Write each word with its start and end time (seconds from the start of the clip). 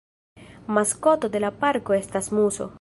Maskoto 0.77 1.31
de 1.37 1.43
la 1.45 1.53
parko 1.65 1.99
estas 2.01 2.35
muso. 2.41 2.69